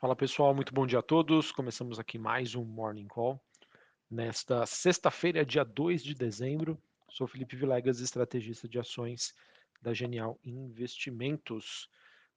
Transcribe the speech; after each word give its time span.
Fala 0.00 0.14
pessoal, 0.14 0.54
muito 0.54 0.72
bom 0.72 0.86
dia 0.86 1.00
a 1.00 1.02
todos. 1.02 1.50
Começamos 1.50 1.98
aqui 1.98 2.20
mais 2.20 2.54
um 2.54 2.64
Morning 2.64 3.08
Call. 3.08 3.42
Nesta 4.08 4.64
sexta-feira, 4.64 5.44
dia 5.44 5.64
2 5.64 6.04
de 6.04 6.14
dezembro, 6.14 6.80
sou 7.10 7.26
Felipe 7.26 7.56
Vilegas, 7.56 7.98
estrategista 7.98 8.68
de 8.68 8.78
ações 8.78 9.34
da 9.82 9.92
Genial 9.92 10.38
Investimentos. 10.44 11.90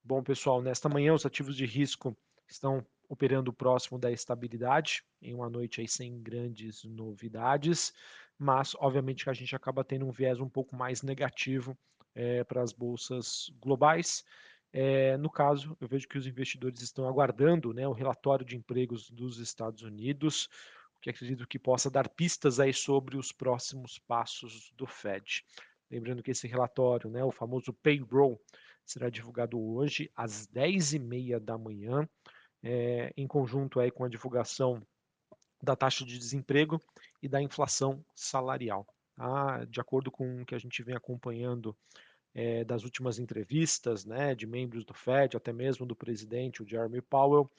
Bom, 0.03 0.23
pessoal, 0.23 0.59
nesta 0.59 0.89
manhã 0.89 1.13
os 1.13 1.23
ativos 1.23 1.55
de 1.55 1.67
risco 1.67 2.17
estão 2.47 2.83
operando 3.07 3.53
próximo 3.53 3.99
da 3.99 4.11
estabilidade, 4.11 5.03
em 5.21 5.35
uma 5.35 5.47
noite 5.47 5.81
aí 5.81 5.87
sem 5.87 6.19
grandes 6.19 6.83
novidades, 6.83 7.93
mas 8.39 8.73
obviamente 8.79 9.23
que 9.23 9.29
a 9.29 9.33
gente 9.33 9.55
acaba 9.55 9.83
tendo 9.83 10.07
um 10.07 10.11
viés 10.11 10.39
um 10.39 10.49
pouco 10.49 10.75
mais 10.75 11.03
negativo 11.03 11.77
é, 12.15 12.43
para 12.43 12.63
as 12.63 12.73
bolsas 12.73 13.51
globais. 13.61 14.25
É, 14.73 15.17
no 15.17 15.29
caso, 15.29 15.75
eu 15.81 15.87
vejo 15.87 16.07
que 16.07 16.17
os 16.17 16.25
investidores 16.25 16.81
estão 16.81 17.07
aguardando 17.07 17.73
né, 17.73 17.87
o 17.87 17.91
relatório 17.93 18.45
de 18.45 18.55
empregos 18.55 19.09
dos 19.09 19.37
Estados 19.37 19.81
Unidos, 19.81 20.47
o 20.97 21.01
que 21.01 21.09
acredito 21.09 21.47
que 21.47 21.59
possa 21.59 21.89
dar 21.89 22.07
pistas 22.07 22.59
aí 22.59 22.73
sobre 22.73 23.17
os 23.17 23.31
próximos 23.31 23.99
passos 23.99 24.71
do 24.77 24.87
Fed. 24.87 25.43
Lembrando 25.89 26.23
que 26.23 26.31
esse 26.31 26.47
relatório, 26.47 27.09
né, 27.09 27.23
o 27.23 27.31
famoso 27.31 27.73
payroll, 27.73 28.41
será 28.85 29.09
divulgado 29.09 29.59
hoje 29.59 30.09
às 30.15 30.47
10h30 30.47 31.39
da 31.39 31.57
manhã, 31.57 32.07
é, 32.63 33.13
em 33.17 33.27
conjunto 33.27 33.79
aí 33.79 33.91
com 33.91 34.05
a 34.05 34.09
divulgação 34.09 34.81
da 35.61 35.75
taxa 35.75 36.05
de 36.05 36.17
desemprego 36.17 36.81
e 37.21 37.27
da 37.27 37.41
inflação 37.41 38.03
salarial. 38.15 38.87
Tá? 39.15 39.65
De 39.65 39.79
acordo 39.79 40.09
com 40.09 40.41
o 40.41 40.45
que 40.45 40.55
a 40.55 40.59
gente 40.59 40.81
vem 40.81 40.95
acompanhando 40.95 41.75
é, 42.33 42.63
das 42.63 42.83
últimas 42.83 43.19
entrevistas 43.19 44.05
né, 44.05 44.33
de 44.35 44.47
membros 44.47 44.85
do 44.85 44.93
Fed, 44.93 45.35
até 45.35 45.51
mesmo 45.51 45.85
do 45.85 45.95
presidente, 45.95 46.63
o 46.63 46.67
Jeremy 46.67 47.01
Powell, 47.01 47.49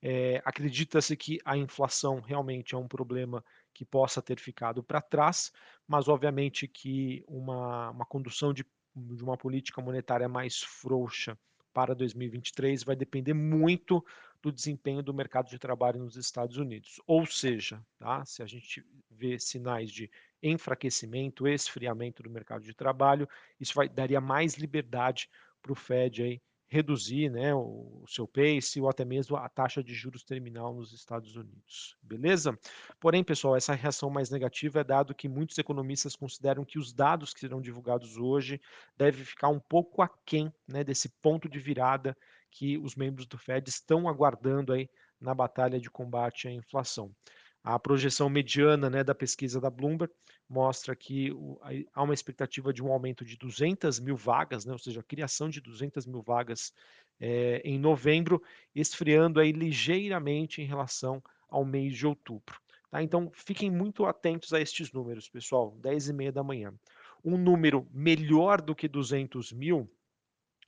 é, 0.00 0.42
acredita-se 0.44 1.16
que 1.16 1.38
a 1.44 1.56
inflação 1.56 2.20
realmente 2.20 2.74
é 2.74 2.78
um 2.78 2.88
problema 2.88 3.44
que 3.72 3.84
possa 3.84 4.20
ter 4.20 4.38
ficado 4.40 4.82
para 4.82 5.00
trás, 5.00 5.52
mas 5.86 6.08
obviamente 6.08 6.66
que 6.66 7.24
uma, 7.28 7.90
uma 7.90 8.04
condução 8.04 8.52
de, 8.52 8.66
de 8.94 9.22
uma 9.22 9.36
política 9.36 9.80
monetária 9.80 10.28
mais 10.28 10.60
frouxa 10.60 11.38
para 11.72 11.94
2023 11.94 12.82
vai 12.82 12.96
depender 12.96 13.32
muito 13.32 14.04
do 14.42 14.50
desempenho 14.50 15.02
do 15.02 15.14
mercado 15.14 15.48
de 15.48 15.58
trabalho 15.58 16.00
nos 16.00 16.16
Estados 16.16 16.56
Unidos. 16.56 17.00
Ou 17.06 17.24
seja, 17.24 17.80
tá, 17.98 18.24
se 18.24 18.42
a 18.42 18.46
gente 18.46 18.84
vê 19.08 19.38
sinais 19.38 19.90
de 19.90 20.10
enfraquecimento, 20.42 21.46
esfriamento 21.46 22.22
do 22.22 22.30
mercado 22.30 22.64
de 22.64 22.74
trabalho, 22.74 23.28
isso 23.60 23.74
vai, 23.74 23.88
daria 23.88 24.20
mais 24.20 24.54
liberdade 24.54 25.28
para 25.62 25.72
o 25.72 25.76
Fed 25.76 26.22
aí 26.22 26.42
reduzir 26.72 27.28
né, 27.28 27.54
o, 27.54 28.02
seu 28.08 28.26
pace 28.26 28.80
ou 28.80 28.88
até 28.88 29.04
mesmo 29.04 29.36
a 29.36 29.46
taxa 29.46 29.84
de 29.84 29.92
juros 29.92 30.24
terminal 30.24 30.74
nos 30.74 30.94
Estados 30.94 31.36
Unidos. 31.36 31.98
Beleza? 32.02 32.58
Porém, 32.98 33.22
pessoal, 33.22 33.54
essa 33.54 33.74
reação 33.74 34.08
mais 34.08 34.30
negativa 34.30 34.80
é 34.80 34.84
dado 34.84 35.14
que 35.14 35.28
muitos 35.28 35.58
economistas 35.58 36.16
consideram 36.16 36.64
que 36.64 36.78
os 36.78 36.90
dados 36.90 37.34
que 37.34 37.40
serão 37.40 37.60
divulgados 37.60 38.16
hoje 38.16 38.58
devem 38.96 39.22
ficar 39.22 39.48
um 39.48 39.60
pouco 39.60 40.00
aquém 40.00 40.50
né, 40.66 40.82
desse 40.82 41.10
ponto 41.20 41.46
de 41.46 41.58
virada 41.58 42.16
que 42.50 42.78
os 42.78 42.96
membros 42.96 43.26
do 43.26 43.36
Fed 43.36 43.68
estão 43.68 44.08
aguardando 44.08 44.72
aí 44.72 44.88
na 45.20 45.34
batalha 45.34 45.78
de 45.78 45.90
combate 45.90 46.48
à 46.48 46.50
inflação. 46.50 47.14
A 47.62 47.78
projeção 47.78 48.30
mediana 48.30 48.88
né, 48.88 49.04
da 49.04 49.14
pesquisa 49.14 49.60
da 49.60 49.68
Bloomberg 49.68 50.12
mostra 50.52 50.94
que 50.94 51.32
há 51.94 52.02
uma 52.02 52.12
expectativa 52.12 52.72
de 52.72 52.82
um 52.82 52.92
aumento 52.92 53.24
de 53.24 53.38
200 53.38 53.98
mil 53.98 54.16
vagas, 54.16 54.66
né, 54.66 54.72
ou 54.72 54.78
seja, 54.78 55.00
a 55.00 55.04
criação 55.04 55.48
de 55.48 55.62
200 55.62 56.06
mil 56.06 56.20
vagas 56.20 56.74
é, 57.18 57.62
em 57.64 57.78
novembro, 57.78 58.42
esfriando 58.74 59.40
aí 59.40 59.50
ligeiramente 59.50 60.60
em 60.60 60.66
relação 60.66 61.22
ao 61.48 61.64
mês 61.64 61.96
de 61.96 62.06
outubro. 62.06 62.60
Tá? 62.90 63.02
Então, 63.02 63.30
fiquem 63.34 63.70
muito 63.70 64.04
atentos 64.04 64.52
a 64.52 64.60
estes 64.60 64.92
números, 64.92 65.26
pessoal, 65.26 65.74
10 65.80 66.10
e 66.10 66.12
meia 66.12 66.32
da 66.32 66.42
manhã. 66.42 66.74
Um 67.24 67.38
número 67.38 67.88
melhor 67.90 68.60
do 68.60 68.74
que 68.74 68.86
200 68.86 69.52
mil, 69.52 69.90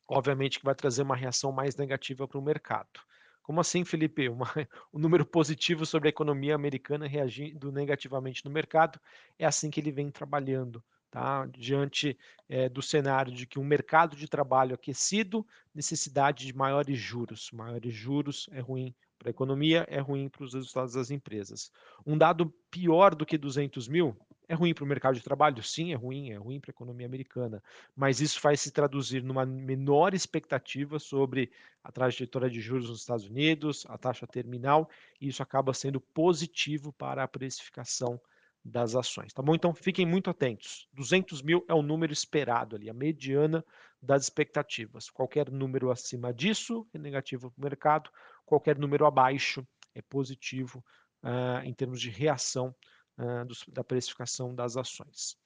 obviamente 0.09 0.59
que 0.59 0.65
vai 0.65 0.75
trazer 0.75 1.03
uma 1.03 1.17
reação 1.17 1.53
mais 1.53 1.77
negativa 1.77 2.27
para 2.27 2.39
o 2.39 2.43
mercado. 2.43 3.01
Como 3.45 3.61
assim, 3.61 3.85
Felipe? 3.85 4.27
Uma, 4.31 4.51
um 4.93 4.99
número 4.99 5.25
positivo 5.25 5.87
sobre 5.87 6.09
a 6.09 6.11
economia 6.11 6.55
americana 6.55 7.07
reagindo 7.07 7.71
negativamente 7.71 8.45
no 8.45 8.51
mercado. 8.51 8.99
É 9.39 9.45
assim 9.45 9.71
que 9.71 9.79
ele 9.79 9.93
vem 9.93 10.11
trabalhando, 10.11 10.83
tá? 11.11 11.47
Diante 11.47 12.19
é, 12.49 12.71
do 12.71 12.81
cenário 12.81 13.33
de 13.33 13.47
que 13.47 13.59
um 13.59 13.65
mercado 13.65 14.17
de 14.17 14.27
trabalho 14.27 14.75
aquecido, 14.75 15.47
necessidade 15.75 16.47
de 16.47 16.57
maiores 16.57 16.99
juros. 16.99 17.51
Maiores 17.53 17.95
juros 17.95 18.49
é 18.51 18.61
ruim 18.61 18.95
para 19.19 19.29
a 19.29 19.31
economia, 19.31 19.87
é 19.91 20.01
ruim 20.01 20.29
para 20.29 20.45
os 20.45 20.55
resultados 20.55 20.95
das 20.95 21.11
empresas. 21.11 21.71
Um 22.07 22.17
dado 22.17 22.53
pior 22.71 23.15
do 23.15 23.27
que 23.27 23.37
200 23.37 23.89
mil 23.89 24.17
é 24.49 24.55
ruim 24.55 24.75
para 24.75 24.85
o 24.85 24.87
mercado 24.87 25.15
de 25.15 25.23
trabalho? 25.23 25.63
Sim, 25.63 25.93
é 25.93 25.97
ruim, 25.97 26.31
é 26.31 26.37
ruim 26.37 26.61
para 26.61 26.71
a 26.71 26.75
economia 26.75 27.07
americana, 27.07 27.63
mas 27.97 28.21
isso 28.21 28.41
vai 28.43 28.57
se 28.57 28.71
traduzir 28.71 29.23
numa 29.23 29.47
menor 29.47 30.15
expectativa 30.15 30.99
sobre 30.99 31.51
a 31.83 31.91
trajetória 31.91 32.51
de 32.51 32.61
juros 32.61 32.89
nos 32.89 33.01
Estados 33.01 33.27
Unidos, 33.27 33.85
a 33.89 33.97
taxa 33.97 34.27
terminal, 34.27 34.89
e 35.21 35.29
isso 35.29 35.43
acaba 35.43 35.73
sendo 35.73 36.01
positivo 36.01 36.93
para 36.93 37.23
a 37.23 37.29
precificação 37.29 38.21
das 38.65 38.95
ações, 38.95 39.33
tá 39.33 39.43
bom? 39.43 39.55
Então 39.55 39.75
fiquem 39.75 40.07
muito 40.07 40.31
atentos. 40.31 40.89
200 40.95 41.43
mil 41.43 41.63
é 41.69 41.75
o 41.75 41.83
número 41.83 42.13
esperado 42.13 42.77
ali, 42.77 42.89
a 42.89 42.95
mediana 42.95 43.63
das 44.01 44.23
expectativas. 44.23 45.11
Qualquer 45.11 45.51
número 45.51 45.91
acima 45.91 46.33
disso 46.33 46.87
é 46.95 46.99
negativo 46.99 47.51
para 47.51 47.61
o 47.61 47.65
mercado, 47.65 48.11
qualquer 48.47 48.79
número 48.79 49.05
abaixo 49.05 49.67
é 49.95 50.01
positivo 50.01 50.83
uh, 51.23 51.63
em 51.65 51.75
termos 51.75 52.01
de 52.01 52.09
reação 52.09 52.75
uh, 53.19 53.45
do, 53.45 53.55
da 53.69 53.85
precificação 53.85 54.55
das 54.55 54.77
ações. 54.77 55.37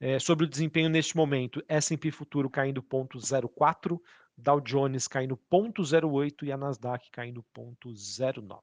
É, 0.00 0.18
sobre 0.18 0.44
o 0.44 0.48
desempenho 0.48 0.88
neste 0.88 1.16
momento, 1.16 1.64
S&P 1.68 2.10
Futuro 2.10 2.50
caindo 2.50 2.82
0,04, 2.82 4.00
Dow 4.36 4.60
Jones 4.60 5.06
caindo 5.06 5.36
0,08 5.50 6.42
e 6.42 6.52
a 6.52 6.56
Nasdaq 6.56 7.10
caindo 7.10 7.44
0,09. 7.56 8.60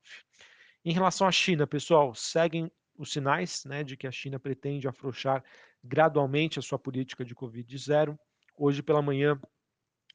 Em 0.84 0.92
relação 0.92 1.28
à 1.28 1.32
China, 1.32 1.66
pessoal, 1.66 2.14
seguem 2.14 2.72
os 2.98 3.12
sinais 3.12 3.64
né, 3.66 3.84
de 3.84 3.96
que 3.96 4.08
a 4.08 4.12
China 4.12 4.40
pretende 4.40 4.88
afrouxar 4.88 5.44
gradualmente 5.84 6.60
a 6.60 6.62
sua 6.62 6.78
política 6.78 7.24
de 7.24 7.34
Covid-0. 7.34 8.18
Hoje 8.58 8.84
pela 8.84 9.02
manhã, 9.02 9.40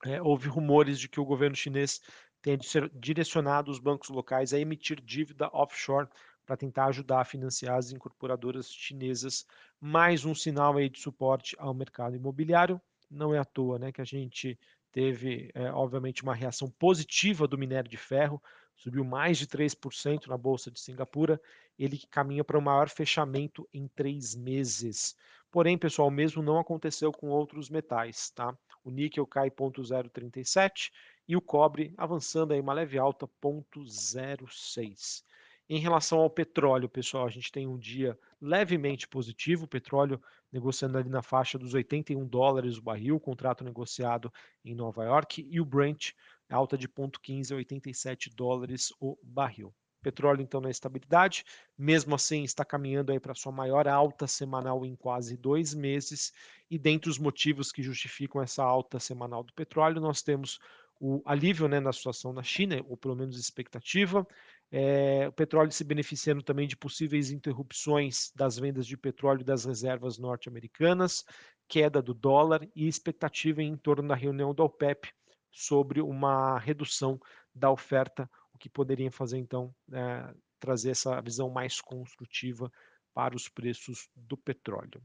é, 0.05 0.21
houve 0.21 0.49
rumores 0.49 1.01
de 1.01 1.09
que 1.09 1.19
o 1.19 1.25
governo 1.25 1.57
chinês 1.57 2.01
tem 2.43 2.59
direcionado 2.95 3.71
os 3.71 3.79
bancos 3.79 4.09
locais 4.09 4.53
a 4.53 4.59
emitir 4.61 5.01
dívida 5.01 5.49
offshore 5.53 6.09
para 6.47 6.57
tentar 6.57 6.87
ajudar 6.87 7.21
a 7.21 7.25
financiar 7.25 7.77
as 7.77 7.91
incorporadoras 7.91 8.71
chinesas. 8.71 9.45
Mais 9.81 10.25
um 10.25 10.35
sinal 10.35 10.77
aí 10.77 10.89
de 10.89 11.01
suporte 11.01 11.57
ao 11.59 11.75
mercado 11.75 12.15
imobiliário. 12.15 12.81
Não 13.11 13.35
é 13.35 13.39
à 13.39 13.45
toa 13.45 13.79
né, 13.79 13.91
que 13.93 14.01
a 14.01 14.05
gente 14.05 14.59
teve, 14.93 15.51
é, 15.55 15.71
obviamente, 15.73 16.23
uma 16.23 16.35
reação 16.35 16.71
positiva 16.71 17.47
do 17.47 17.59
minério 17.59 17.91
de 17.91 17.99
ferro, 17.99 18.43
subiu 18.77 19.05
mais 19.05 19.37
de 19.37 19.47
3% 19.47 20.27
na 20.27 20.39
Bolsa 20.39 20.71
de 20.71 20.81
Singapura, 20.81 21.41
ele 21.79 21.99
caminha 22.11 22.43
para 22.43 22.59
o 22.59 22.63
maior 22.63 22.89
fechamento 22.89 23.69
em 23.75 23.89
três 23.89 24.35
meses. 24.35 25.15
Porém, 25.51 25.77
pessoal, 25.77 26.11
mesmo 26.11 26.43
não 26.43 26.59
aconteceu 26.59 27.13
com 27.13 27.29
outros 27.29 27.69
metais. 27.69 28.31
Tá? 28.31 28.57
O 28.85 28.91
níquel 28.91 29.27
cai 29.27 29.51
0,037 29.51 30.91
e 31.29 31.37
o 31.37 31.41
cobre 31.41 31.93
avançando 31.97 32.53
aí 32.53 32.61
uma 32.61 32.73
leve 32.73 32.99
alta 32.99 33.29
0,06. 33.43 35.25
Em 35.69 35.81
relação 35.81 36.21
ao 36.21 36.31
petróleo, 36.31 36.89
pessoal, 36.89 37.27
a 37.27 37.31
gente 37.31 37.51
tem 37.51 37.67
um 37.67 37.77
dia 37.77 38.17
levemente 38.41 39.09
positivo, 39.09 39.65
o 39.65 39.69
petróleo 39.69 40.23
negociando 40.53 40.97
ali 40.97 41.09
na 41.09 41.23
faixa 41.23 41.59
dos 41.59 41.75
81 41.75 42.25
dólares 42.27 42.79
o 42.79 42.83
barril, 42.83 43.19
contrato 43.19 43.65
negociado 43.65 44.33
em 44.65 44.77
Nova 44.77 45.05
York, 45.05 45.45
e 45.51 45.61
o 45.61 45.65
Brent 45.65 46.13
alta 46.49 46.79
de 46.79 46.89
0,15 46.89 47.53
a 47.53 47.57
87 47.57 48.31
dólares 48.31 48.93
o 49.01 49.19
barril. 49.25 49.75
Petróleo 50.01 50.41
então 50.41 50.61
na 50.61 50.71
estabilidade, 50.71 51.45
mesmo 51.77 52.15
assim 52.15 52.45
está 52.45 52.65
caminhando 52.65 53.11
aí 53.11 53.19
para 53.19 53.35
sua 53.35 53.51
maior 53.51 53.89
alta 53.89 54.29
semanal 54.29 54.87
em 54.87 54.95
quase 54.95 55.37
dois 55.37 55.75
meses. 55.75 56.33
E 56.71 56.79
dentre 56.79 57.11
os 57.11 57.19
motivos 57.19 57.73
que 57.73 57.83
justificam 57.83 58.41
essa 58.41 58.63
alta 58.63 59.01
semanal 59.01 59.43
do 59.43 59.53
petróleo, 59.53 60.01
nós 60.01 60.23
temos 60.23 60.61
o 61.01 61.21
alívio 61.27 61.69
né, 61.69 61.81
na 61.81 61.93
situação 61.93 62.33
na 62.33 62.43
China, 62.43 62.83
ou 62.89 62.97
pelo 62.97 63.17
menos 63.17 63.39
expectativa, 63.39 64.27
é, 64.71 65.29
o 65.29 65.33
petróleo 65.33 65.71
se 65.71 65.85
beneficiando 65.85 66.43
também 66.43 66.67
de 66.67 66.77
possíveis 66.77 67.31
interrupções 67.31 68.33
das 68.35 68.59
vendas 68.59 68.87
de 68.87 68.97
petróleo 68.97 69.45
das 69.45 69.65
reservas 69.65 70.19
norte-americanas, 70.19 71.25
queda 71.69 72.03
do 72.03 72.15
dólar 72.15 72.69
e 72.75 72.87
expectativa 72.87 73.63
em 73.63 73.77
torno 73.77 74.09
da 74.09 74.15
reunião 74.15 74.55
da 74.55 74.65
OPEP 74.65 75.11
sobre 75.53 76.01
uma 76.01 76.59
redução 76.59 77.21
da 77.55 77.71
oferta, 77.71 78.29
o 78.53 78.59
que 78.59 78.69
poderia 78.69 79.11
fazer 79.11 79.39
então 79.39 79.75
é, 79.93 80.35
trazer 80.59 80.91
essa 80.91 81.21
visão 81.21 81.49
mais 81.49 81.81
construtiva 81.81 82.71
para 83.15 83.35
os 83.35 83.49
preços 83.49 84.09
do 84.15 84.37
petróleo. 84.37 85.03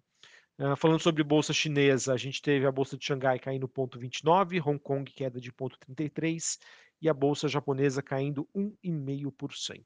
Uh, 0.59 0.75
falando 0.75 1.01
sobre 1.01 1.23
bolsa 1.23 1.53
chinesa, 1.53 2.13
a 2.13 2.17
gente 2.17 2.41
teve 2.41 2.65
a 2.65 2.71
bolsa 2.71 2.97
de 2.97 3.05
Xangai 3.05 3.39
caindo 3.39 3.67
0,29, 3.67 4.61
Hong 4.63 4.79
Kong 4.79 5.09
queda 5.11 5.39
de 5.39 5.51
0,33 5.51 6.59
e 7.01 7.09
a 7.09 7.13
bolsa 7.13 7.47
japonesa 7.47 8.01
caindo 8.01 8.47
1,5%. 8.55 9.83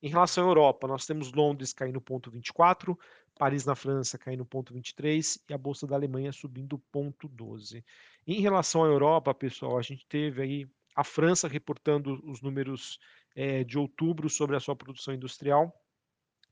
Em 0.00 0.08
relação 0.08 0.44
à 0.44 0.50
Europa, 0.50 0.86
nós 0.86 1.06
temos 1.06 1.32
Londres 1.32 1.72
caindo 1.72 2.00
0,24, 2.00 2.96
Paris 3.38 3.64
na 3.64 3.74
França 3.74 4.18
caindo 4.18 4.44
0,23 4.44 5.40
e 5.48 5.54
a 5.54 5.58
bolsa 5.58 5.86
da 5.86 5.96
Alemanha 5.96 6.32
subindo 6.32 6.80
0,12. 6.94 7.82
Em 8.26 8.40
relação 8.40 8.84
à 8.84 8.86
Europa, 8.86 9.34
pessoal, 9.34 9.78
a 9.78 9.82
gente 9.82 10.06
teve 10.06 10.42
aí 10.42 10.68
a 10.94 11.04
França 11.04 11.48
reportando 11.48 12.20
os 12.28 12.42
números 12.42 12.98
é, 13.34 13.62
de 13.64 13.78
outubro 13.78 14.28
sobre 14.28 14.56
a 14.56 14.60
sua 14.60 14.74
produção 14.74 15.14
industrial, 15.14 15.72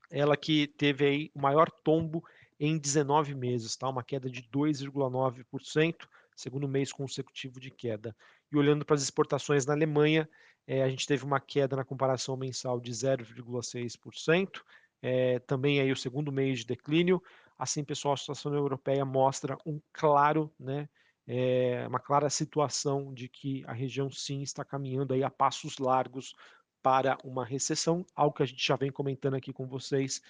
ela 0.09 0.37
que 0.37 0.67
teve 0.67 1.05
aí 1.05 1.31
o 1.35 1.41
maior 1.41 1.69
tombo 1.69 2.23
em 2.59 2.77
19 2.77 3.35
meses, 3.35 3.75
tá? 3.75 3.89
Uma 3.89 4.03
queda 4.03 4.29
de 4.29 4.41
2,9%, 4.43 6.07
segundo 6.35 6.67
mês 6.67 6.91
consecutivo 6.93 7.59
de 7.59 7.69
queda. 7.69 8.15
E 8.51 8.57
olhando 8.57 8.85
para 8.85 8.95
as 8.95 9.01
exportações 9.01 9.65
na 9.65 9.73
Alemanha, 9.73 10.29
é, 10.67 10.83
a 10.83 10.89
gente 10.89 11.07
teve 11.07 11.23
uma 11.23 11.39
queda 11.39 11.77
na 11.77 11.85
comparação 11.85 12.35
mensal 12.35 12.79
de 12.79 12.91
0,6%, 12.91 14.61
é, 15.01 15.39
também 15.39 15.79
aí 15.79 15.91
o 15.91 15.95
segundo 15.95 16.31
mês 16.31 16.59
de 16.59 16.65
declínio. 16.65 17.23
Assim, 17.57 17.83
pessoal, 17.83 18.13
a 18.13 18.17
situação 18.17 18.53
europeia 18.53 19.05
mostra 19.05 19.57
um 19.65 19.79
claro, 19.93 20.53
né, 20.59 20.89
é, 21.25 21.85
uma 21.87 21.99
clara 21.99 22.29
situação 22.29 23.13
de 23.13 23.29
que 23.29 23.63
a 23.65 23.73
região 23.73 24.11
sim 24.11 24.41
está 24.41 24.63
caminhando 24.65 25.13
aí 25.13 25.23
a 25.23 25.29
passos 25.29 25.77
largos 25.77 26.35
para 26.81 27.17
uma 27.23 27.45
recessão, 27.45 28.05
algo 28.13 28.35
que 28.35 28.43
a 28.43 28.45
gente 28.45 28.65
já 28.65 28.75
vem 28.75 28.91
comentando 28.91 29.33
aqui 29.33 29.51
com 29.51 29.67
vocês. 29.67 30.21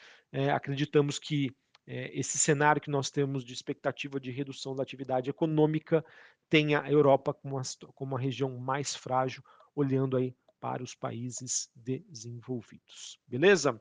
Acreditamos 0.55 1.19
que 1.19 1.55
esse 1.85 2.39
cenário 2.39 2.81
que 2.81 2.89
nós 2.89 3.11
temos 3.11 3.43
de 3.43 3.53
expectativa 3.53 4.19
de 4.19 4.31
redução 4.31 4.75
da 4.75 4.81
atividade 4.81 5.29
econômica 5.29 6.03
tenha 6.49 6.81
a 6.81 6.91
Europa 6.91 7.33
como 7.33 7.55
uma, 7.55 7.63
como 7.93 8.11
uma 8.15 8.19
região 8.19 8.57
mais 8.57 8.95
frágil, 8.95 9.43
olhando 9.75 10.17
aí 10.17 10.35
para 10.59 10.83
os 10.83 10.95
países 10.95 11.69
desenvolvidos. 11.75 13.19
Beleza? 13.27 13.79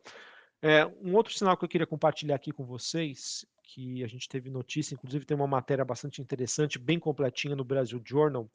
É, 0.61 0.85
um 1.01 1.15
outro 1.15 1.33
sinal 1.33 1.57
que 1.57 1.65
eu 1.65 1.69
queria 1.69 1.87
compartilhar 1.87 2.35
aqui 2.35 2.53
com 2.53 2.65
vocês, 2.65 3.47
que 3.63 4.03
a 4.03 4.07
gente 4.07 4.29
teve 4.29 4.51
notícia, 4.51 4.95
inclusive 4.95 5.25
tem 5.25 5.37
uma 5.37 5.47
matéria 5.47 5.85
bastante 5.85 6.21
interessante, 6.21 6.79
bem 6.79 6.99
completinha 6.99 7.55
no 7.55 7.65
Brasil 7.65 8.01
Journal, 8.05 8.49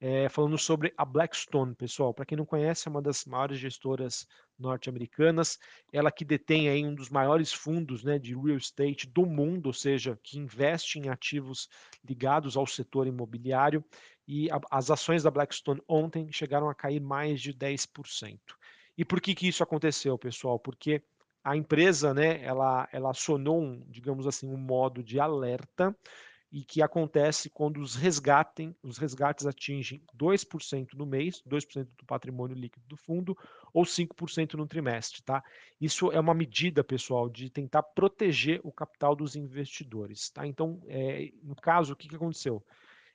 é, 0.00 0.28
falando 0.28 0.56
sobre 0.56 0.92
a 0.96 1.04
Blackstone, 1.04 1.74
pessoal. 1.74 2.14
Para 2.14 2.24
quem 2.24 2.38
não 2.38 2.46
conhece, 2.46 2.86
é 2.86 2.90
uma 2.90 3.02
das 3.02 3.24
maiores 3.24 3.58
gestoras 3.58 4.26
norte-americanas. 4.58 5.58
Ela 5.92 6.12
que 6.12 6.24
detém 6.24 6.68
aí 6.68 6.84
um 6.84 6.94
dos 6.94 7.08
maiores 7.08 7.52
fundos 7.52 8.04
né, 8.04 8.18
de 8.18 8.34
real 8.34 8.56
estate 8.56 9.08
do 9.08 9.26
mundo, 9.26 9.66
ou 9.66 9.72
seja, 9.72 10.18
que 10.22 10.38
investe 10.38 10.98
em 10.98 11.08
ativos 11.08 11.68
ligados 12.04 12.56
ao 12.56 12.66
setor 12.66 13.06
imobiliário. 13.06 13.84
E 14.26 14.50
a, 14.50 14.60
as 14.70 14.90
ações 14.90 15.24
da 15.24 15.30
Blackstone 15.30 15.82
ontem 15.88 16.30
chegaram 16.30 16.68
a 16.68 16.74
cair 16.74 17.00
mais 17.00 17.40
de 17.40 17.52
10%. 17.52 18.38
E 18.96 19.04
por 19.04 19.20
que, 19.20 19.34
que 19.34 19.48
isso 19.48 19.62
aconteceu, 19.62 20.16
pessoal? 20.16 20.58
Porque 20.58 21.02
a 21.42 21.56
empresa, 21.56 22.12
né, 22.12 22.42
ela, 22.44 22.88
ela 22.92 23.10
acionou, 23.10 23.60
um, 23.60 23.82
digamos 23.88 24.26
assim, 24.26 24.48
um 24.48 24.56
modo 24.56 25.02
de 25.02 25.18
alerta 25.18 25.96
e 26.50 26.64
que 26.64 26.80
acontece 26.80 27.50
quando 27.50 27.78
os 27.80 27.94
resgatem, 27.94 28.74
os 28.82 28.96
resgates 28.96 29.46
atingem 29.46 30.02
2% 30.16 30.94
no 30.94 31.04
mês, 31.04 31.42
2% 31.46 31.86
do 31.96 32.06
patrimônio 32.06 32.56
líquido 32.56 32.86
do 32.86 32.96
fundo, 32.96 33.36
ou 33.72 33.84
5% 33.84 34.54
no 34.54 34.66
trimestre, 34.66 35.22
tá? 35.22 35.42
Isso 35.78 36.10
é 36.10 36.18
uma 36.18 36.32
medida, 36.32 36.82
pessoal, 36.82 37.28
de 37.28 37.50
tentar 37.50 37.82
proteger 37.82 38.60
o 38.64 38.72
capital 38.72 39.14
dos 39.14 39.36
investidores, 39.36 40.30
tá? 40.30 40.46
Então, 40.46 40.80
é, 40.86 41.30
no 41.42 41.54
caso, 41.54 41.92
o 41.92 41.96
que, 41.96 42.08
que 42.08 42.16
aconteceu? 42.16 42.64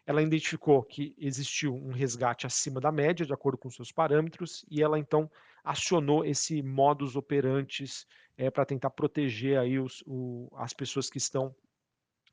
Ela 0.05 0.21
identificou 0.21 0.83
que 0.83 1.15
existiu 1.17 1.75
um 1.75 1.91
resgate 1.91 2.45
acima 2.45 2.79
da 2.79 2.91
média, 2.91 3.25
de 3.25 3.33
acordo 3.33 3.57
com 3.57 3.69
seus 3.69 3.91
parâmetros, 3.91 4.63
e 4.69 4.83
ela 4.83 4.99
então 4.99 5.31
acionou 5.63 6.25
esse 6.25 6.61
modus 6.61 7.15
operantes 7.15 8.05
é, 8.37 8.51
para 8.51 8.65
tentar 8.65 8.89
proteger 8.89 9.57
aí 9.57 9.79
os, 9.79 10.03
o, 10.05 10.49
as 10.57 10.73
pessoas 10.73 11.09
que 11.09 11.17
estão 11.17 11.55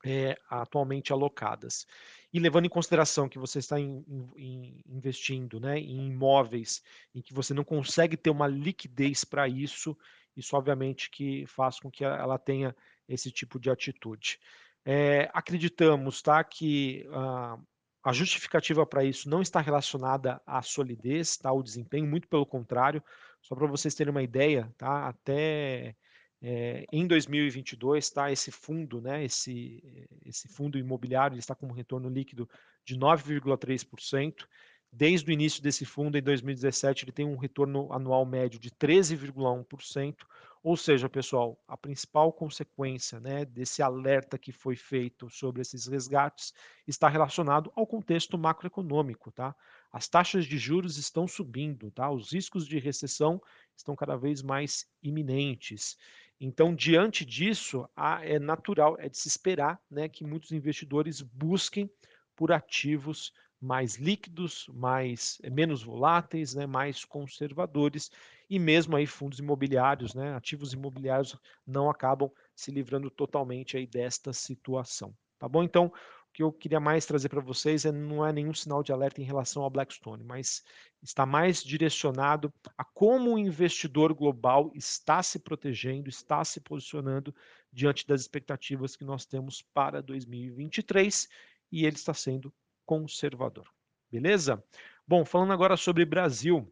é, 0.04 0.38
atualmente 0.48 1.12
alocadas. 1.12 1.86
E 2.32 2.38
levando 2.38 2.66
em 2.66 2.70
consideração 2.70 3.28
que 3.28 3.38
você 3.38 3.58
está 3.58 3.78
em, 3.78 4.04
em, 4.36 4.82
investindo 4.86 5.58
né, 5.58 5.78
em 5.78 6.06
imóveis 6.06 6.82
em 7.14 7.20
que 7.20 7.34
você 7.34 7.52
não 7.52 7.64
consegue 7.64 8.16
ter 8.16 8.30
uma 8.30 8.46
liquidez 8.46 9.24
para 9.24 9.48
isso, 9.48 9.96
isso 10.36 10.56
obviamente 10.56 11.10
que 11.10 11.44
faz 11.46 11.80
com 11.80 11.90
que 11.90 12.04
ela 12.04 12.38
tenha 12.38 12.74
esse 13.08 13.30
tipo 13.30 13.58
de 13.58 13.68
atitude. 13.68 14.38
É, 14.84 15.28
acreditamos 15.34 16.22
tá, 16.22 16.42
que 16.44 17.06
uh, 17.08 17.60
a 18.02 18.12
justificativa 18.12 18.86
para 18.86 19.04
isso 19.04 19.28
não 19.28 19.42
está 19.42 19.60
relacionada 19.60 20.40
à 20.46 20.62
solidez, 20.62 21.36
tá, 21.36 21.50
ao 21.50 21.62
desempenho, 21.62 22.06
muito 22.06 22.28
pelo 22.28 22.46
contrário. 22.46 23.02
Só 23.42 23.54
para 23.54 23.66
vocês 23.66 23.94
terem 23.94 24.10
uma 24.10 24.22
ideia, 24.22 24.72
tá, 24.78 25.08
até 25.08 25.96
é, 26.42 26.86
em 26.90 27.06
2022, 27.06 28.08
tá, 28.10 28.32
esse 28.32 28.50
fundo, 28.50 29.00
né, 29.00 29.24
esse, 29.24 30.08
esse 30.24 30.48
fundo 30.48 30.78
imobiliário 30.78 31.38
está 31.38 31.54
com 31.54 31.66
um 31.66 31.72
retorno 31.72 32.08
líquido 32.08 32.48
de 32.84 32.96
9,3%. 32.96 34.46
Desde 34.92 35.30
o 35.30 35.32
início 35.32 35.62
desse 35.62 35.84
fundo, 35.84 36.18
em 36.18 36.22
2017, 36.22 37.04
ele 37.04 37.12
tem 37.12 37.24
um 37.24 37.36
retorno 37.36 37.92
anual 37.92 38.24
médio 38.24 38.58
de 38.58 38.70
13,1%. 38.70 40.16
Ou 40.62 40.76
seja, 40.76 41.08
pessoal, 41.08 41.62
a 41.68 41.76
principal 41.76 42.32
consequência 42.32 43.20
né, 43.20 43.44
desse 43.44 43.82
alerta 43.82 44.36
que 44.36 44.50
foi 44.50 44.76
feito 44.76 45.30
sobre 45.30 45.62
esses 45.62 45.86
resgates 45.86 46.52
está 46.86 47.08
relacionado 47.08 47.72
ao 47.76 47.86
contexto 47.86 48.36
macroeconômico. 48.36 49.30
Tá? 49.30 49.54
As 49.92 50.08
taxas 50.08 50.46
de 50.46 50.56
juros 50.56 50.96
estão 50.96 51.26
subindo, 51.26 51.90
tá? 51.90 52.10
os 52.10 52.32
riscos 52.32 52.66
de 52.66 52.78
recessão 52.78 53.40
estão 53.76 53.96
cada 53.96 54.16
vez 54.16 54.42
mais 54.42 54.86
iminentes. 55.02 55.96
Então, 56.40 56.74
diante 56.74 57.24
disso, 57.24 57.88
é 58.22 58.38
natural, 58.38 58.96
é 58.98 59.08
de 59.08 59.18
se 59.18 59.28
esperar 59.28 59.80
né, 59.90 60.08
que 60.08 60.24
muitos 60.24 60.52
investidores 60.52 61.20
busquem 61.20 61.90
por 62.34 62.52
ativos 62.52 63.32
mais 63.60 63.96
líquidos, 63.96 64.66
mais 64.72 65.38
eh, 65.42 65.50
menos 65.50 65.82
voláteis, 65.82 66.54
né, 66.54 66.66
mais 66.66 67.04
conservadores 67.04 68.10
e 68.48 68.58
mesmo 68.58 68.96
aí 68.96 69.06
fundos 69.06 69.38
imobiliários, 69.38 70.14
né, 70.14 70.34
ativos 70.34 70.72
imobiliários 70.72 71.36
não 71.66 71.90
acabam 71.90 72.30
se 72.54 72.70
livrando 72.70 73.10
totalmente 73.10 73.76
aí 73.76 73.86
desta 73.86 74.32
situação. 74.32 75.14
Tá 75.38 75.46
bom? 75.48 75.62
Então, 75.62 75.92
que 76.32 76.42
eu 76.42 76.52
queria 76.52 76.80
mais 76.80 77.06
trazer 77.06 77.28
para 77.28 77.40
vocês 77.40 77.84
é, 77.84 77.92
não 77.92 78.24
é 78.24 78.32
nenhum 78.32 78.54
sinal 78.54 78.82
de 78.82 78.92
alerta 78.92 79.20
em 79.20 79.24
relação 79.24 79.62
ao 79.62 79.70
Blackstone, 79.70 80.22
mas 80.22 80.62
está 81.02 81.26
mais 81.26 81.62
direcionado 81.62 82.52
a 82.76 82.84
como 82.84 83.34
o 83.34 83.38
investidor 83.38 84.14
global 84.14 84.70
está 84.74 85.22
se 85.22 85.38
protegendo, 85.38 86.08
está 86.08 86.44
se 86.44 86.60
posicionando 86.60 87.34
diante 87.72 88.06
das 88.06 88.20
expectativas 88.20 88.96
que 88.96 89.04
nós 89.04 89.26
temos 89.26 89.62
para 89.74 90.02
2023 90.02 91.28
e 91.72 91.84
ele 91.84 91.96
está 91.96 92.14
sendo 92.14 92.52
conservador. 92.84 93.68
Beleza? 94.10 94.62
Bom, 95.06 95.24
falando 95.24 95.52
agora 95.52 95.76
sobre 95.76 96.04
Brasil. 96.04 96.70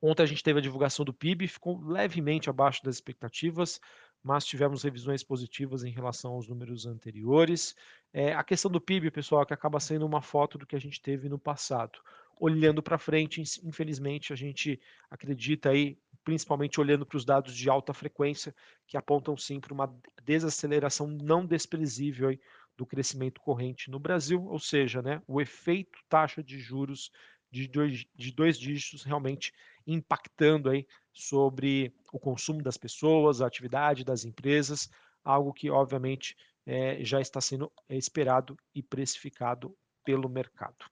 Ontem 0.00 0.22
a 0.22 0.26
gente 0.26 0.42
teve 0.42 0.58
a 0.58 0.62
divulgação 0.62 1.04
do 1.04 1.12
PIB, 1.12 1.48
ficou 1.48 1.80
levemente 1.80 2.50
abaixo 2.50 2.82
das 2.84 2.96
expectativas, 2.96 3.80
mas 4.26 4.44
tivemos 4.44 4.82
revisões 4.82 5.22
positivas 5.22 5.84
em 5.84 5.92
relação 5.92 6.32
aos 6.32 6.48
números 6.48 6.84
anteriores. 6.84 7.76
É, 8.12 8.34
a 8.34 8.42
questão 8.42 8.68
do 8.68 8.80
PIB, 8.80 9.12
pessoal, 9.12 9.46
que 9.46 9.54
acaba 9.54 9.78
sendo 9.78 10.04
uma 10.04 10.20
foto 10.20 10.58
do 10.58 10.66
que 10.66 10.74
a 10.74 10.80
gente 10.80 11.00
teve 11.00 11.28
no 11.28 11.38
passado. 11.38 11.96
Olhando 12.36 12.82
para 12.82 12.98
frente, 12.98 13.40
infelizmente, 13.62 14.32
a 14.32 14.36
gente 14.36 14.80
acredita 15.08 15.70
aí, 15.70 15.96
principalmente 16.24 16.80
olhando 16.80 17.06
para 17.06 17.16
os 17.16 17.24
dados 17.24 17.54
de 17.54 17.70
alta 17.70 17.94
frequência, 17.94 18.52
que 18.84 18.96
apontam 18.96 19.36
sim 19.36 19.60
para 19.60 19.72
uma 19.72 19.96
desaceleração 20.24 21.06
não 21.06 21.46
desprezível 21.46 22.30
aí 22.30 22.40
do 22.76 22.84
crescimento 22.84 23.40
corrente 23.40 23.88
no 23.88 24.00
Brasil, 24.00 24.44
ou 24.44 24.58
seja, 24.58 25.00
né, 25.00 25.22
o 25.28 25.40
efeito 25.40 26.00
taxa 26.08 26.42
de 26.42 26.58
juros 26.58 27.12
de 27.50 27.68
dois, 27.68 28.04
de 28.14 28.32
dois 28.32 28.58
dígitos 28.58 29.02
realmente 29.02 29.52
impactando 29.86 30.70
aí 30.70 30.86
sobre 31.12 31.94
o 32.12 32.18
consumo 32.18 32.62
das 32.62 32.76
pessoas, 32.76 33.40
a 33.40 33.46
atividade 33.46 34.04
das 34.04 34.24
empresas, 34.24 34.88
algo 35.24 35.52
que 35.52 35.70
obviamente 35.70 36.36
é, 36.66 37.02
já 37.04 37.20
está 37.20 37.40
sendo 37.40 37.72
esperado 37.88 38.56
e 38.74 38.82
precificado 38.82 39.76
pelo 40.04 40.28
mercado. 40.28 40.84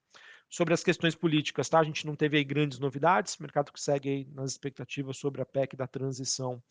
Sobre 0.49 0.73
as 0.73 0.85
questões 0.85 1.15
políticas, 1.15 1.69
tá? 1.69 1.81
A 1.81 1.85
gente 1.85 2.07
não 2.07 2.15
teve 2.15 2.43
grandes 2.45 2.79
novidades, 2.79 3.39
mercado 3.39 3.73
que 3.73 3.81
segue 3.81 4.29
nas 4.33 4.53
expectativas 4.53 5.17
sobre 5.17 5.43
a 5.43 5.47
PEC 5.47 5.77
da 5.77 5.87
transição 5.87 6.63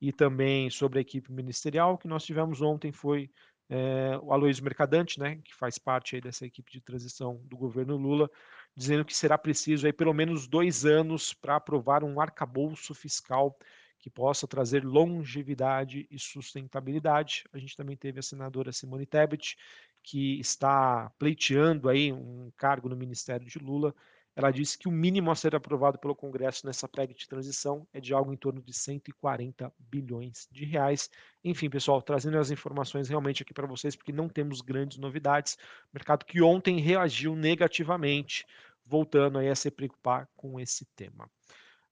e 0.00 0.12
também 0.12 0.70
sobre 0.70 0.98
a 0.98 1.02
equipe 1.02 1.32
ministerial. 1.32 1.94
O 1.94 1.98
que 1.98 2.06
nós 2.06 2.24
tivemos 2.24 2.62
ontem 2.62 2.92
foi 2.92 3.30
é, 3.68 4.18
o 4.22 4.32
Aloysio 4.32 4.62
Mercadante, 4.62 5.18
né, 5.18 5.40
que 5.44 5.54
faz 5.54 5.78
parte 5.78 6.14
aí 6.14 6.20
dessa 6.20 6.46
equipe 6.46 6.70
de 6.70 6.80
transição 6.80 7.40
do 7.44 7.56
governo 7.56 7.96
Lula, 7.96 8.30
dizendo 8.76 9.04
que 9.04 9.16
será 9.16 9.38
preciso 9.38 9.86
aí 9.86 9.92
pelo 9.92 10.12
menos 10.12 10.46
dois 10.46 10.84
anos 10.84 11.32
para 11.32 11.56
aprovar 11.56 12.02
um 12.02 12.20
arcabouço 12.20 12.94
fiscal 12.94 13.56
que 13.98 14.10
possa 14.10 14.46
trazer 14.46 14.84
longevidade 14.84 16.06
e 16.10 16.18
sustentabilidade. 16.18 17.44
A 17.52 17.58
gente 17.58 17.76
também 17.76 17.96
teve 17.96 18.20
a 18.20 18.22
senadora 18.22 18.72
Simone 18.72 19.06
Tebet, 19.06 19.56
que 20.02 20.38
está 20.38 21.10
pleiteando 21.18 21.88
aí 21.88 22.12
um 22.12 22.52
cargo 22.56 22.88
no 22.88 22.96
Ministério 22.96 23.46
de 23.46 23.58
Lula, 23.58 23.94
ela 24.36 24.50
disse 24.50 24.76
que 24.76 24.88
o 24.88 24.90
mínimo 24.90 25.30
a 25.30 25.34
ser 25.34 25.54
aprovado 25.54 25.98
pelo 25.98 26.14
Congresso 26.14 26.66
nessa 26.66 26.88
PEC 26.88 27.14
de 27.14 27.28
transição 27.28 27.86
é 27.92 28.00
de 28.00 28.12
algo 28.12 28.32
em 28.32 28.36
torno 28.36 28.60
de 28.60 28.72
140 28.72 29.72
bilhões 29.78 30.48
de 30.50 30.64
reais. 30.64 31.08
Enfim, 31.44 31.70
pessoal, 31.70 32.02
trazendo 32.02 32.38
as 32.38 32.50
informações 32.50 33.08
realmente 33.08 33.42
aqui 33.42 33.54
para 33.54 33.66
vocês, 33.66 33.94
porque 33.94 34.12
não 34.12 34.28
temos 34.28 34.60
grandes 34.60 34.98
novidades. 34.98 35.56
Mercado 35.92 36.24
que 36.24 36.42
ontem 36.42 36.80
reagiu 36.80 37.36
negativamente, 37.36 38.44
voltando 38.84 39.38
aí 39.38 39.48
a 39.48 39.54
se 39.54 39.70
preocupar 39.70 40.28
com 40.36 40.58
esse 40.58 40.84
tema. 40.96 41.30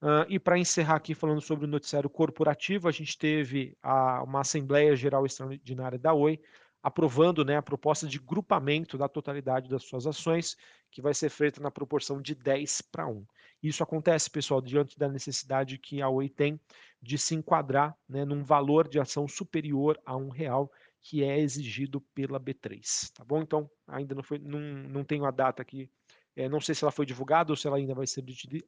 Uh, 0.03 0.27
e 0.29 0.37
para 0.37 0.59
encerrar 0.59 0.97
aqui 0.97 1.15
falando 1.15 1.41
sobre 1.41 1.65
o 1.65 1.69
noticiário 1.69 2.11
corporativo, 2.11 2.89
a 2.89 2.91
gente 2.91 3.17
teve 3.17 3.77
a, 3.81 4.21
uma 4.25 4.41
Assembleia 4.41 4.97
Geral 4.97 5.25
Extraordinária 5.25 5.97
da 5.97 6.13
Oi, 6.13 6.41
aprovando 6.83 7.45
né, 7.45 7.57
a 7.57 7.63
proposta 7.63 8.09
de 8.09 8.19
grupamento 8.19 8.99
da 8.99 9.09
totalidade 9.09 9.71
das 9.71 9.85
suas 9.85 10.05
ações, 10.05 10.57
que 10.93 11.03
vai 11.03 11.13
ser 11.13 11.31
feita 11.31 11.61
na 11.61 11.71
proporção 11.71 12.23
de 12.23 12.35
10 12.35 12.83
para 12.83 13.09
1. 13.09 13.27
Isso 13.61 13.83
acontece, 13.83 14.31
pessoal, 14.31 14.61
diante 14.61 14.97
da 14.97 15.09
necessidade 15.09 15.79
que 15.79 16.01
a 16.01 16.09
Oi 16.09 16.29
tem 16.29 16.61
de 17.01 17.19
se 17.19 17.35
enquadrar 17.35 17.97
né, 18.09 18.25
num 18.25 18.45
valor 18.45 18.87
de 18.87 19.01
ação 19.01 19.27
superior 19.27 20.01
a 20.07 20.17
um 20.17 20.29
real 20.29 20.71
que 21.01 21.25
é 21.25 21.41
exigido 21.41 22.01
pela 22.15 22.39
B3. 22.39 23.11
Tá 23.13 23.25
bom? 23.25 23.43
Então, 23.43 23.69
ainda 23.89 24.15
não, 24.15 24.23
foi, 24.23 24.39
não, 24.39 24.61
não 24.61 25.03
tenho 25.03 25.25
a 25.25 25.33
data 25.33 25.63
aqui 25.63 25.91
é, 26.35 26.49
não 26.49 26.61
sei 26.61 26.75
se 26.75 26.83
ela 26.83 26.93
foi 26.93 27.05
divulgada 27.05 27.53
ou 27.53 27.57
se 27.57 27.67
ela 27.67 27.77
ainda 27.77 27.95
vai 27.95 28.07
ser 28.07 28.25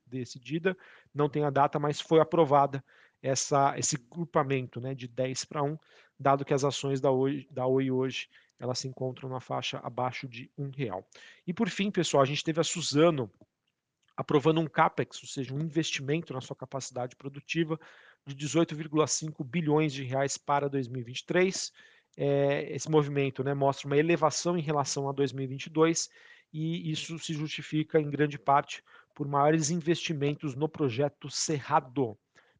decidida, 0.07 0.77
não 1.15 1.29
tem 1.29 1.45
a 1.45 1.51
data, 1.51 1.79
mas 1.79 2.01
foi 2.01 2.21
aprovada 2.21 2.85
essa, 3.23 3.79
esse 3.79 3.97
grupamento 3.97 4.81
né, 4.81 4.95
de 4.95 5.09
10 5.09 5.47
para 5.47 5.63
1, 5.63 5.79
dado 6.19 6.45
que 6.45 6.53
as 6.53 6.63
ações 6.63 7.01
da 7.01 7.11
Oi, 7.11 7.47
da 7.51 7.67
Oi 7.67 7.91
hoje 7.91 8.29
elas 8.65 8.79
se 8.79 8.89
encontram 8.89 9.29
na 9.29 9.41
faixa 9.41 9.79
abaixo 9.83 10.27
de 10.27 10.51
um 10.57 10.71
real. 10.71 11.07
E 11.47 11.53
por 11.53 11.69
fim, 11.69 11.91
pessoal, 11.91 12.23
a 12.23 12.27
gente 12.27 12.43
teve 12.43 12.61
a 12.61 12.65
Suzano 12.65 13.31
aprovando 14.17 14.61
um 14.61 14.67
CAPEX, 14.67 15.23
ou 15.23 15.29
seja, 15.29 15.55
um 15.55 15.61
investimento 15.61 16.33
na 16.33 16.41
sua 16.41 16.57
capacidade 16.57 17.17
produtiva 17.17 17.79
de 18.27 18.35
18,5 18.35 19.45
bilhões 19.45 19.93
de 19.93 20.03
reais 20.05 20.39
para 20.39 20.69
2023. 20.69 21.73
É, 22.17 22.75
esse 22.75 22.91
movimento 22.91 23.43
né, 23.43 23.55
mostra 23.55 23.87
uma 23.87 23.99
elevação 23.99 24.57
em 24.57 24.63
relação 24.63 25.09
a 25.09 25.13
2022 25.13 26.09
e 26.53 26.91
isso 26.91 27.19
se 27.19 27.35
justifica 27.35 28.01
em 28.01 28.09
grande 28.09 28.39
parte 28.39 28.83
por 29.13 29.27
maiores 29.27 29.71
investimentos 29.71 30.55
no 30.55 30.69
projeto 30.69 31.29
Cerrado. 31.29 32.17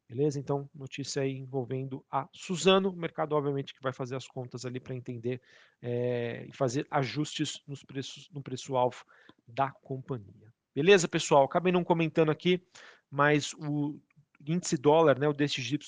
Beleza? 0.07 0.39
Então, 0.39 0.69
notícia 0.73 1.23
aí 1.23 1.35
envolvendo 1.35 2.05
a 2.11 2.29
Suzano, 2.31 2.89
o 2.89 2.95
mercado 2.95 3.33
obviamente 3.35 3.73
que 3.73 3.81
vai 3.81 3.91
fazer 3.91 4.15
as 4.15 4.27
contas 4.27 4.63
ali 4.65 4.79
para 4.79 4.93
entender 4.93 5.41
é, 5.81 6.45
e 6.47 6.53
fazer 6.53 6.85
ajustes 6.91 7.61
nos 7.67 7.83
preços, 7.83 8.29
no 8.31 8.41
preço-alvo 8.41 9.03
da 9.47 9.71
companhia. 9.71 10.53
Beleza, 10.75 11.07
pessoal? 11.07 11.43
Acabei 11.43 11.71
não 11.71 11.83
comentando 11.83 12.29
aqui, 12.29 12.61
mas 13.09 13.53
o 13.53 13.99
índice 14.45 14.77
dólar, 14.77 15.17
né, 15.17 15.27
o 15.27 15.33
DXY, 15.33 15.79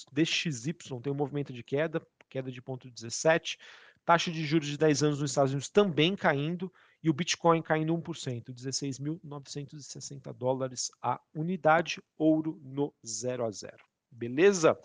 tem 1.04 1.14
um 1.14 1.16
movimento 1.16 1.54
de 1.54 1.62
queda, 1.62 2.02
queda 2.28 2.52
de 2.52 2.62
0,17, 2.62 3.58
taxa 4.04 4.32
de 4.32 4.44
juros 4.44 4.68
de 4.68 4.78
10 4.78 5.04
anos 5.04 5.20
nos 5.20 5.30
Estados 5.32 5.52
Unidos 5.52 5.70
também 5.70 6.16
caindo, 6.16 6.74
e 7.04 7.10
o 7.10 7.14
Bitcoin 7.14 7.62
caindo 7.62 7.96
1%, 7.96 8.52
16.960 8.52 10.34
dólares 10.34 10.90
a 11.02 11.22
unidade, 11.36 12.02
ouro 12.18 12.60
no 12.64 12.94
0 13.06 13.46
a 13.46 13.52
0. 13.52 13.87
Beleza? 14.12 14.78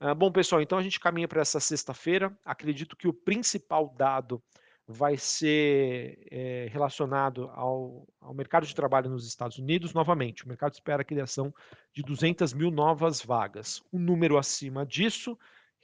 Ah, 0.00 0.14
bom, 0.14 0.30
pessoal, 0.32 0.60
então 0.60 0.78
a 0.78 0.82
gente 0.82 0.98
caminha 0.98 1.28
para 1.28 1.40
essa 1.40 1.60
sexta-feira. 1.60 2.36
Acredito 2.44 2.96
que 2.96 3.06
o 3.06 3.12
principal 3.12 3.94
dado 3.96 4.42
vai 4.86 5.16
ser 5.16 6.18
é, 6.30 6.68
relacionado 6.70 7.48
ao, 7.54 8.06
ao, 8.20 8.34
mercado 8.34 8.66
de 8.66 8.74
trabalho 8.74 9.08
nos 9.08 9.26
Estados 9.26 9.58
Unidos. 9.58 9.94
Novamente, 9.94 10.44
o 10.44 10.48
mercado 10.48 10.72
espera 10.72 11.02
a 11.02 11.04
criação 11.04 11.54
de 11.92 12.02
200 12.02 12.52
mil 12.52 12.70
novas 12.70 13.22
vagas. 13.22 13.80
Um 13.92 13.98
número 13.98 14.36
acima 14.36 14.84
disso 14.84 15.38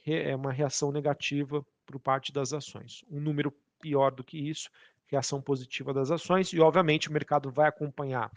é 0.05 0.35
uma 0.35 0.51
reação 0.51 0.91
negativa 0.91 1.65
por 1.85 1.99
parte 1.99 2.33
das 2.33 2.51
ações. 2.51 3.03
Um 3.09 3.19
número 3.21 3.53
pior 3.79 4.11
do 4.11 4.23
que 4.23 4.37
isso 4.37 4.69
reação 5.09 5.41
positiva 5.41 5.93
das 5.93 6.11
ações 6.11 6.53
e, 6.53 6.59
obviamente, 6.59 7.09
o 7.09 7.11
mercado 7.11 7.51
vai 7.51 7.67
acompanhar 7.67 8.31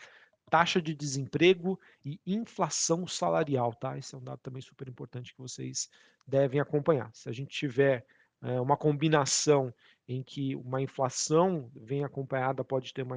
taxa 0.52 0.82
de 0.82 0.94
desemprego 0.94 1.80
e 2.04 2.20
inflação 2.26 3.06
salarial, 3.06 3.72
tá? 3.72 3.96
Esse 3.96 4.14
é 4.14 4.18
um 4.18 4.22
dado 4.22 4.38
também 4.40 4.60
super 4.60 4.86
importante 4.86 5.32
que 5.32 5.40
vocês 5.40 5.88
devem 6.26 6.60
acompanhar. 6.60 7.10
Se 7.14 7.26
a 7.26 7.32
gente 7.32 7.48
tiver 7.48 8.04
é, 8.42 8.60
uma 8.60 8.76
combinação 8.76 9.72
em 10.06 10.22
que 10.22 10.54
uma 10.56 10.82
inflação 10.82 11.70
vem 11.74 12.04
acompanhada, 12.04 12.62
pode 12.62 12.92
ter 12.92 13.00
uma, 13.00 13.16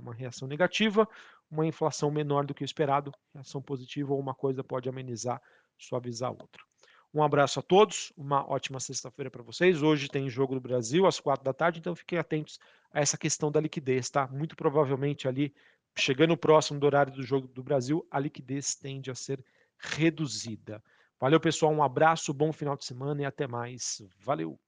uma 0.00 0.14
reação 0.14 0.48
negativa, 0.48 1.06
uma 1.50 1.66
inflação 1.66 2.10
menor 2.10 2.46
do 2.46 2.54
que 2.54 2.64
o 2.64 2.64
esperado, 2.64 3.12
reação 3.34 3.60
positiva 3.60 4.14
ou 4.14 4.18
uma 4.18 4.34
coisa 4.34 4.64
pode 4.64 4.88
amenizar, 4.88 5.42
suavizar 5.76 6.30
a 6.30 6.32
outra. 6.32 6.62
Um 7.12 7.22
abraço 7.22 7.60
a 7.60 7.62
todos, 7.62 8.10
uma 8.16 8.50
ótima 8.50 8.80
sexta-feira 8.80 9.30
para 9.30 9.42
vocês. 9.42 9.82
Hoje 9.82 10.08
tem 10.08 10.30
jogo 10.30 10.54
do 10.54 10.60
Brasil 10.62 11.06
às 11.06 11.20
quatro 11.20 11.44
da 11.44 11.52
tarde, 11.52 11.80
então 11.80 11.94
fiquem 11.94 12.18
atentos 12.18 12.58
a 12.90 13.00
essa 13.00 13.18
questão 13.18 13.52
da 13.52 13.60
liquidez, 13.60 14.08
tá? 14.08 14.26
Muito 14.28 14.56
provavelmente 14.56 15.28
ali, 15.28 15.54
chegando 15.98 16.36
próximo 16.36 16.78
do 16.78 16.86
horário 16.86 17.12
do 17.12 17.22
jogo 17.22 17.48
do 17.48 17.62
Brasil, 17.62 18.06
a 18.10 18.18
liquidez 18.18 18.74
tende 18.74 19.10
a 19.10 19.14
ser 19.14 19.44
reduzida. 19.78 20.82
Valeu, 21.18 21.40
pessoal, 21.40 21.72
um 21.72 21.82
abraço, 21.82 22.34
bom 22.34 22.52
final 22.52 22.76
de 22.76 22.84
semana 22.84 23.22
e 23.22 23.24
até 23.24 23.46
mais. 23.46 24.02
Valeu! 24.18 24.58